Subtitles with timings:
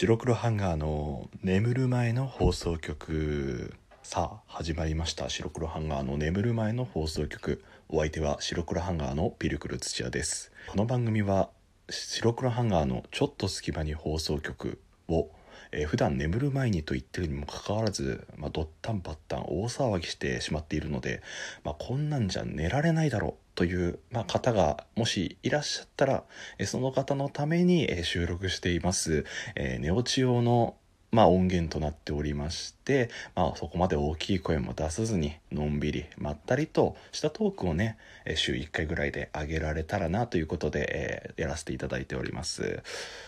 [0.00, 3.74] 白黒ハンガーの眠る前の放送局。
[4.02, 5.28] さあ始まりました。
[5.28, 7.62] 白黒ハンガーの眠る前の放送局。
[7.90, 10.52] お相手は白黒ハンガーのピルクル土屋です。
[10.68, 11.50] この番組は
[11.90, 15.28] 白黒ハンガーのちょっと隙間に放送局を
[15.72, 21.22] えー、普段眠る前にと言ってるにもかかわらず、まあ、ドッタンバッタン大騒ぎしてしまっているので、
[21.62, 23.39] まあ、こんなんじゃ寝られないだろう。
[23.54, 26.24] という、まあ、方がもしいらっしゃったら、
[26.58, 29.24] えー、その方のために、えー、収録しています、
[29.54, 30.76] えー、寝落ち用の
[31.12, 37.98] まあ、音源となっておりまして、まあ、そこまで大きい声も出さずにのんびりまったりとしたトークをね
[38.36, 42.82] 週1回ぐらいで上げられたらなということで、えー、やらせていただいております。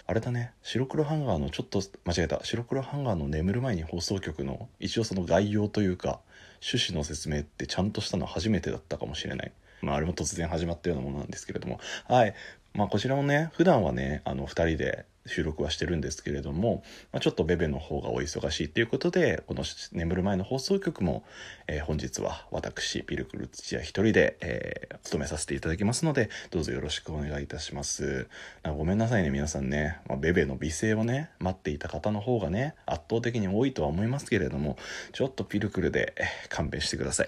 [0.06, 2.44] あれだね白黒ハンガーのちょっと間違えた。
[2.44, 6.20] 白黒ハンガーの眠る前に放送局の一応その概要というか
[6.62, 9.52] 趣旨の説明ってちゃんとしたの初めてだったかもしれない。
[9.82, 11.78] まあ、あれも突然始まったようなものなんですけれども、
[12.08, 12.34] はい。
[12.74, 16.82] まあ、こちらもね、普段はね、あの、二人で収録はしてるんですけれども、
[17.12, 21.22] まあ、ちょっとベベの方がお忙しいということで、この眠る前の放送局も、
[21.66, 28.28] えー、本日は私、ピルクル土屋一人で、えー、務めさせていただきますので、どうぞよろしくお願いいたします。
[28.64, 29.98] ごめんなさいね、皆さんね。
[30.08, 34.78] まあ、ベベの美声をね、待っていた方の方がね、圧倒的に多いとは思いますけれども、
[35.12, 36.14] ちょっとピルクルで
[36.48, 37.26] 勘弁してください。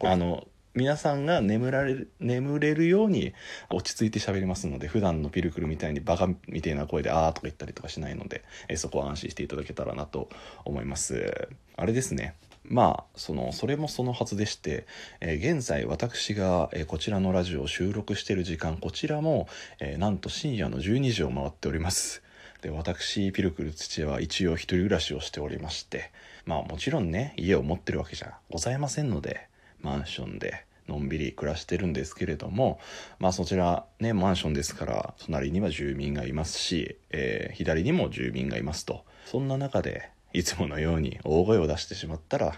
[0.00, 3.32] あの、皆さんが眠られる、眠れるように
[3.70, 10.28] 落ち着いて喋りますので、普段のピルクルみたいにバカみたいな声であーとか言ったりとかしないので、えそこは安心していただけたらなと
[10.64, 11.48] 思います。
[11.76, 12.34] あれですね。
[12.64, 14.86] まあ、その、それもそのはずでして、
[15.20, 19.48] えー、現在私が、えー、こちらのラジオを収録している時間、こちらも、
[19.80, 22.22] えー、なんと深夜の12時を回っております。
[22.62, 26.10] で、私、ピルクル土は一応一人暮らしをしておりまして、
[26.46, 29.48] まあもちろんね、家を持ってるわけじゃございませんので、
[29.84, 32.80] マンションでのんびり暮らしてるんですけれども
[33.18, 42.54] まあそちらねマンションですから隣には住民がいますし、えー、左にも住民がいますとそんな中でいつものように大声を出してしまったら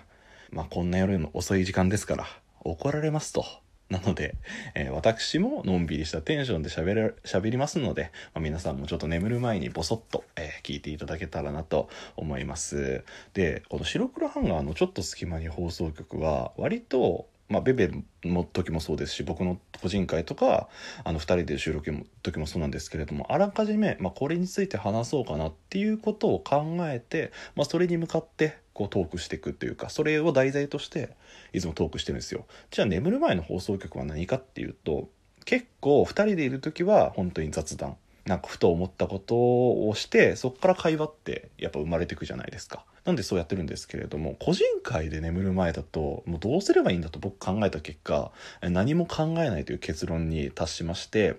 [0.50, 2.26] まあこんな夜の遅い時間ですから
[2.60, 3.44] 怒られますと。
[3.88, 4.34] なので、
[4.74, 13.04] えー、私ものんびりしたテンションで喋る、喋りますので、まあ、皆さんもちょっと眠る前にぼそっと、えー、聞いていただけたらなと思います。
[13.34, 17.90] で、この白黒ハンガーのちょっと隙間に放送局は、割とまあ、ベベ
[18.24, 20.68] の時もそうですし僕の個人会とか
[21.04, 31.16] あの2人で収録の時もそうなんですけれどもあらかじめ、まあ、これについて話そうかなっていうことを考えて、まあ、それに向かってこうトークしていくっていうかそれを題材として
[31.52, 32.46] いつもトークしてるんですよ。
[32.70, 35.08] じゃあ眠る前の放送局は何かっていうと
[35.44, 42.84] 結構2人でいる時は本当に雑談なんかふと思ったことをしてそこから会話ってやっぱ生まれてくじゃないですか。
[43.04, 48.32] なんでそうやってるんですけれども個人会で眠る前だともうどうすればいいんだと僕考えた結果
[48.62, 51.36] 何も考えないという結論に達しまして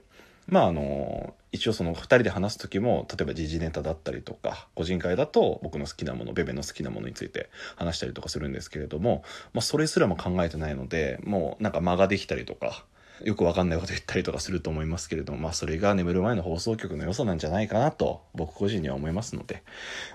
[0.47, 9.23] まああの一応その2人で話す時も例えば時事ネタだったりとか個人会だと僕の好きなものベベの好きなものについて話したりとかするんですけれども、
[9.53, 12.85] まあ、それすらも考えてないのでもうなんか間ができたりとか
[13.23, 19.63] よくわかんないこと言ったりとかすると思いますけれども、まあそれが眠る前の放送局の良さなんじゃないかなと僕個人には思いますので、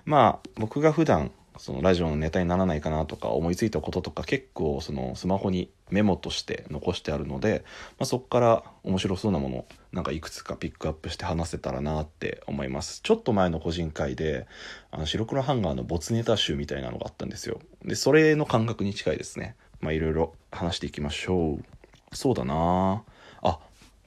[0.04, 7.64] まあ僕が普段そのラジオのネタにならないかなとか思いついたこととか結構そのスマホにメモとして残してあるので、
[7.98, 13.00] まあ、そこから面白そうなものなんかいくつかピックアップして話せたらなって思います。
[13.02, 14.46] ちょっと前の個人会で
[14.90, 17.60] あの白黒ハンガーの没ネタ集みたいなのがあったんですよ。
[17.84, 19.54] でそれの感覚に近いですね。
[19.80, 21.64] まあいろいろ話していきましょう。
[22.12, 23.02] そうだな。
[23.42, 23.58] あ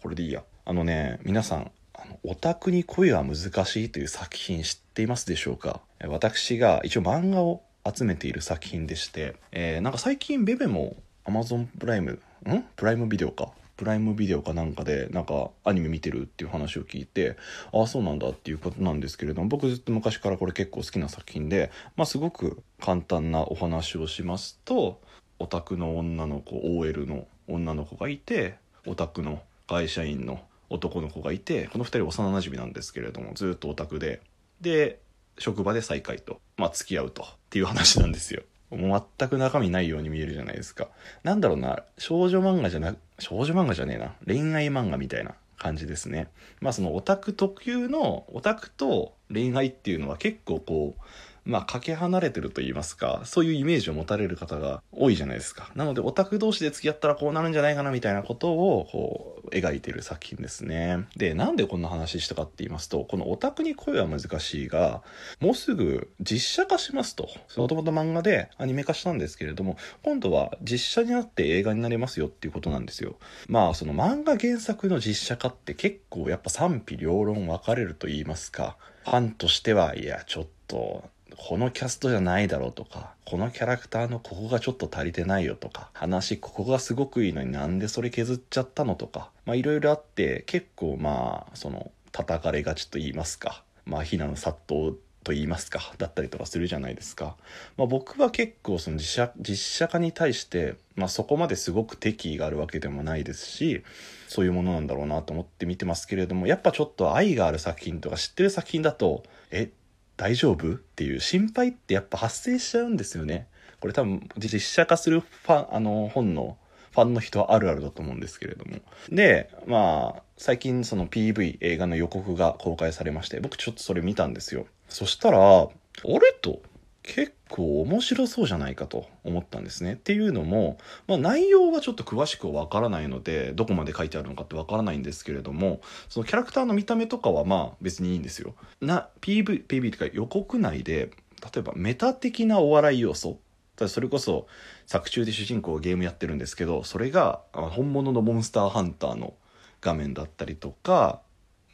[0.01, 0.43] これでいいや。
[0.66, 3.35] あのね皆さんあのオタクに恋は難
[3.66, 5.81] しいという作品知っていますでしょうか？
[6.07, 10.95] 私が一応漫画を集めている作品でして、えー、なんか最近ベベも
[11.25, 12.63] Amazon プライムん？
[12.75, 13.51] プライムビデオか。
[13.77, 17.35] プライムビデオかなんかでなんかアニメ見てるっていう話を聞いて
[17.73, 25.01] ああそうなんだっていうことなんですけれども僕ずっと昔からこれ結構好きな作品でまあすごく簡単なお話をしますと
[25.39, 30.39] オタクの女の子 OL の女の子がいてオタクの会社員の
[30.69, 34.22] 男の子がいてこの2人幼なじみなんですけれどもずっとオタクで。
[34.61, 35.00] で
[35.38, 38.44] 職場で再会と、まあ、付き合うとっていう話なんですよ。
[38.71, 40.88] もう全く中身ないように見えるじゃないですか。
[41.24, 44.15] なんだろうな少女漫画じゃな少女漫画じゃねえな。
[44.25, 46.30] 恋愛漫画みたいな感じですね。
[46.62, 51.01] まあそのオタク特有のオタクと恋愛っていうのは結構こう
[51.45, 55.71] まあ、かけ離れてると言いますか、そういうイメージを持たれる方が多いじゃないですか。
[55.75, 61.06] なので、オタク同士で付き合ったらこうなるんじゃないかなみたいなことを、こう、描いている作品ですね。
[61.15, 65.03] で、なんでこんな話したかって言いますと、このオタクに恋は難しいが、
[65.39, 67.30] もうすぐ実写化しますと。
[67.57, 73.18] もともと漫画でアニメ化したんですけれども、今度は実写になって映画になりますよっていうことなんですよ。
[73.47, 81.03] まあ、その漫画原作の実写化って結構やっぱ賛否両論分かれると言いますか、ファンとしては、いや、ちょっと
[81.38, 94.95] このキャストじゃないだろうとかこのキャラクターのここがちょっと足りてないよとか話ここがすごくいいのになんでそれ削っちゃったのとかまあいろいろあって結構まあその叩かれがちと言いますかまあ非難殺到
[95.25, 97.36] と言いますかだったりとかするじゃないですか、
[97.78, 103.83] まあ、僕は結構その実写実写化に対して、まあ、そこまですごく敵意があるわけでもないですし
[104.28, 109.84] そういうものなんだろうなと思って見てますけれどもやっぱちょっと愛がある作品とか知ってる作品だとえっ
[110.17, 110.73] 大丈夫？
[110.73, 113.47] っていう心配ってやっぱ発生しちゃうんですよね。
[113.79, 116.57] これ多分実写化するファン、あの本の
[116.94, 118.77] ファンの人はあるあるだと思うんですけれども。
[119.09, 124.65] で、まあ、最近その PV 映画の予告が公開されまして、僕ちょっとそれ見たんですよ。
[124.88, 125.67] そしたら、あ
[126.03, 126.61] れと、
[127.06, 129.94] 結構面白そうじゃないかと思ったんですね。
[129.94, 138.56] っていうのも、まあ、内容はちょっと詳しくわからないのでどこまで書いてあるのかってわからないんですけれどもそのキャラクターの見た目とかはまあ別にいいんですよ。
[138.81, 141.12] な PV, PV とか予告内で
[141.44, 143.40] 例えばメタ的なお笑い要素
[143.88, 144.48] それこそ
[144.88, 149.34] 作中で主人公ゲームやってるんですけどそれが本物のモンスターハンターの
[149.81, 151.22] 画面だったりとか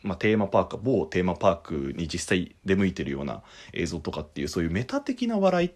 [0.03, 3.43] まあ、テーマパーク某テーマパークに実際出向いてるような
[3.73, 5.71] 映像とかっていうそういうメタ的な笑い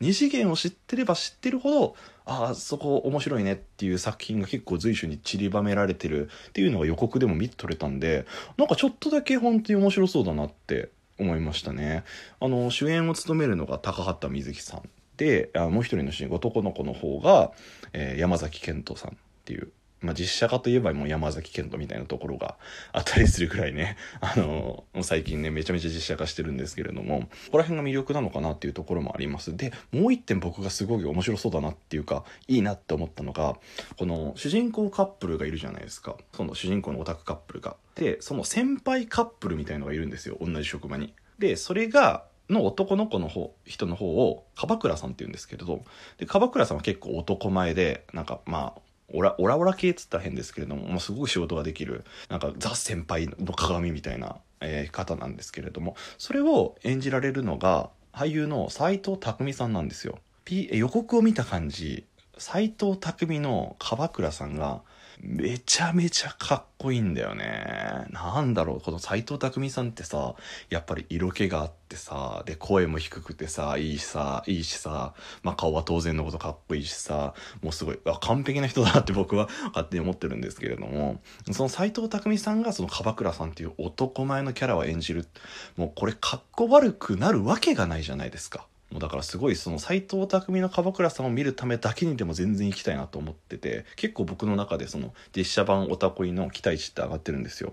[0.00, 8.26] 二次元を知ってれば知ってるほどああそこ面白いねっていう作品が結構随所に散りばめられてるっていうのが予告でも見て取れたんで
[8.56, 12.04] なんかちょっとだけ本当に面白そうだなって思いましたね。
[12.40, 14.82] あの主演を務めるのが高畑充希さん
[15.16, 17.52] であもう一人の主人公男の子の方が、
[17.92, 19.14] えー、山崎賢人さんっ
[19.44, 19.70] ていう
[20.02, 22.56] まあ、実写化といえばもう山崎賢人みたいなところが
[22.92, 29.56] あったりするくらいね、 あの、最近ね、めちゃめちゃ実写化してるんですけれども、ここら辺が魅力なのかなっていうところもあります。
[29.56, 33.56] で、もう一点僕がすごい面白そうだなっていうか、いいなって思ったのが、
[33.96, 36.16] この主人公カップルがいるじゃないですか。
[36.32, 37.76] その主人公のオタクカップルが。
[37.94, 40.36] で、その先輩カップルみたいのがいるんですよ。
[40.40, 41.14] 同じ職場に。
[41.38, 45.82] で、それが、の男の子の方人の方を樺倉さんって言うんですけれど
[46.18, 48.80] で樺倉さんは結構男前でなんかまあ
[49.12, 60.18] オラオラオラ系っつったら変ですけれども、まあ、すごく仕事ができるなんかザ先輩の鏡みたいな、えー、方なんですけれどもそれを演じられるのが俳優の斎藤工さんなんですよ。
[60.44, 62.04] P、予告を見た感じ
[62.36, 64.82] 斎藤工の樺倉さんが
[65.22, 68.06] めちゃめちゃかっこいいんだよね。
[68.10, 70.34] なんだろう、この斎藤工さんってさ、
[70.68, 75.14] やっぱり色気があってさ、で、声も低くてさ、いいしさ、いいしさ、
[75.44, 81.20] まあ顔は当然のことかっこいいしさ、もうすごい、完璧な人だなって僕は勝手に思ってるんですけれども、
[81.52, 85.28] その斎藤工さんがその樺倉さんっていう男前のキャラを演じる、
[85.76, 88.66] もうこれかっこ悪くなるわけがないじゃないですか。
[88.92, 97.72] もうだからすごいその斎藤工の樺倉さんを見るためだけにでも全然行きたいなと思ってて結構僕の中でその実写版オタコイの期待値って上がってるんですよ。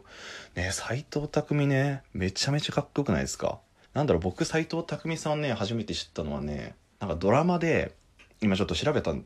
[0.56, 3.60] ね斎藤工ねめちゃめちゃかっこよくないですか？
[3.94, 7.94] なんだろう僕斎藤工さんね初めて知ったのはねなんかドラマで
[8.42, 9.26] 今ちょっと調べたん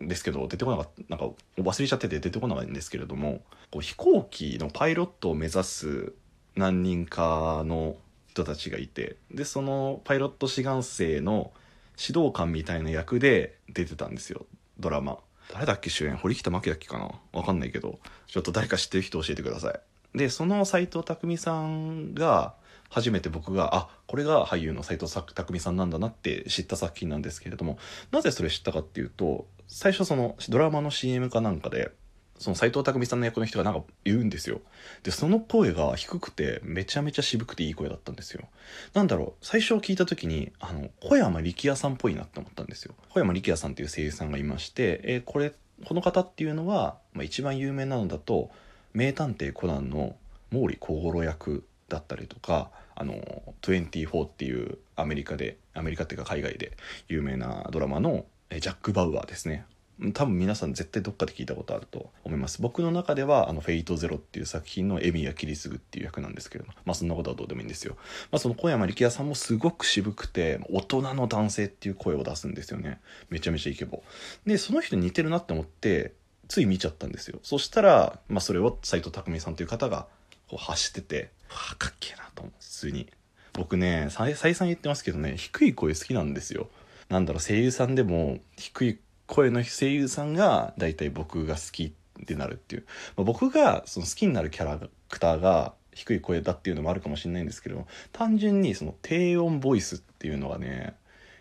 [0.00, 3.40] ですけど出てこなかったなんか忘れちゃってて出てこないんですけれども
[3.70, 6.12] こう飛行機のパイロットを目指す
[6.56, 7.96] 何人かの
[8.32, 11.52] 人たちがいてでそのパイロット志願生の
[12.00, 14.46] 指導官みたいな役で出てたんですよ
[14.80, 15.18] ドラマ。
[15.52, 16.16] 誰だっけ主演？
[16.16, 17.10] 堀北真希だっけかな？
[17.32, 17.98] わかんないけど。
[18.26, 20.18] ちょっと誰か知ってる人教えてください。
[20.18, 22.54] でその斎藤工さんが
[22.88, 27.78] 初めて僕があこれが俳優の斎藤工さんなんだなって知った作品なんですけれども
[28.10, 31.92] なぜそれ知ったかっていうと最初そのドラマの CM かなんかで
[32.38, 34.60] その斎藤工さんの役の人がなんか言うんですよ。
[35.04, 38.48] で、その声が低くて、めちゃめちゃ渋くていい声だったんですよ。
[38.94, 42.94] なんだろう、最初聞いた時に、あの、小山力也さんっぽいなって思ったんですよ。
[43.10, 45.52] 小山力也さんっていう声優さんがいまして、えー、これ、
[45.84, 48.50] この方っていうのは、まあ、一番有名なのだと、
[48.92, 50.16] 名探偵コナンの
[50.50, 53.14] 毛利小五郎役だったりとか、あの、
[53.62, 56.76] 24っていうアメリカで、アメリカっていうか海外で
[57.08, 59.64] 有名なドラマのジャック・バウアーですね。
[60.10, 62.60] 多分皆さん絶対どっかで聞いたことあると思います。
[62.60, 67.96] 僕の中ではあのフェイトゼロっていう作品のエミヤキリスグっていう役なんですけれどもまあそんなことはどうでもいいんですよ。
[68.32, 73.00] まあその小山力也さんもすごく渋くて大人の男性っていう声を出すんですよね。
[73.30, 74.02] めちゃめちゃイケボ。
[74.44, 76.14] でその人に似てるなって思って
[76.48, 77.38] つい見ちゃったんですよ。
[77.42, 80.06] そしたら、まあ、それを斎藤工さんという方が
[80.48, 83.08] こう走っててわかっけえなと思う普通に。
[83.52, 86.68] 僕ね再三言ってますけどね低い声好きなんですよ。
[87.08, 88.98] なんだろう声優さんでも低い
[89.32, 92.84] 声の声優さんが大体僕が好きってなるっていう、
[93.16, 100.94] まあ、僕がその好きになるキャラクターが低い声だっていうのもあるかもしれないんですけど単純にその低音ボイスっていうのがね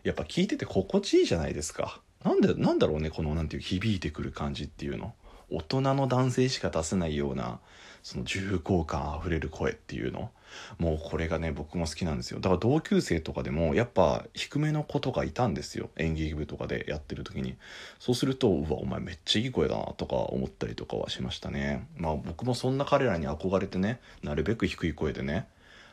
[0.04, 2.02] やっぱ聞いてて心地いいじゃないですか。
[2.24, 5.14] なんでなんだろうねこのなんていう響いてくる感じっていうの。
[5.52, 7.60] 大人の男性しか出せないような
[8.04, 10.32] その重厚感あふれる声っていうの。
[10.80, 12.40] もうこれがね僕も好きなんですよ。
[12.40, 15.90] だから同級生とかでもやっぱ低めの子とかいたんですよ。
[15.98, 17.56] 演劇部とかでやってる時に。
[18.00, 21.88] そうするとうわお前めっちゃいい声だなとか思ったりとかはしましたね。
[21.96, 25.48] まあ僕もそんな彼らに憧れてねなるべく低い声でね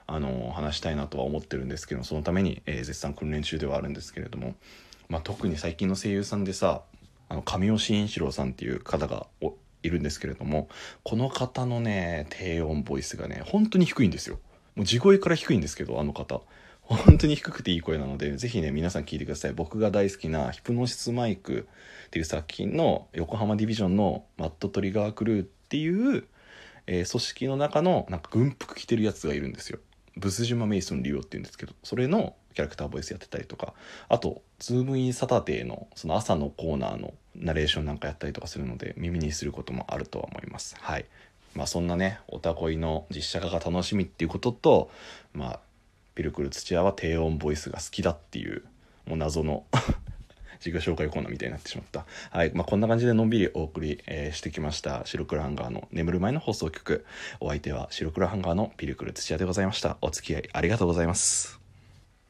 [0.08, 4.54] あの話したいなとは思ってるんですけどそのために、えー、絶賛訓練中ではあるんですけれども、
[5.10, 6.82] まあ、特に最近の声優さんでさ
[7.28, 9.26] あの上尾慎一郎さんっていう方が
[9.82, 10.68] いるんですけれども
[11.02, 14.38] この方のね低音ボイスがね本当に低いんですよ。
[14.74, 16.42] もう地声から低いんですけどあの方。
[16.88, 19.52] 本当に低くていい声なのでぜひね皆さん聞いてください。
[19.52, 21.68] 僕が大好きなヒプノシスマイク
[22.06, 26.24] っていう作品の横浜ディビジョンの MAD TRIGGER CREW っていう、
[26.86, 29.80] えー、組織の中のなんか軍服着てるやつがいるんですよ。
[30.16, 33.72] ブス島メイソン・リオっていうんですけどそれのキャラクターボイスやってたりとか
[34.08, 41.04] あとズームインサタデーのその朝のコーナーのナレーションなんかやったりとかするので耳にすることもあるとは思いますはい
[41.54, 44.90] まあそんなねおたこいの実写化が楽しみっていうことと
[45.34, 45.60] まあ
[46.16, 48.64] ピルクル土屋は低音ボイスが好きだっていう
[49.06, 49.64] もう謎の
[50.58, 52.04] 自己紹介コーナーみたいになってしまった。
[52.30, 52.50] はい。
[52.52, 55.02] まあ、こんな感じでのんびりお送り、えー、してきました。
[55.06, 57.06] 白黒ハンガーの眠る前の放送局。
[57.38, 59.96] お相手は白黒ハンガーのピルクル土屋でございました。
[60.00, 61.57] お付き合いありがとうございます。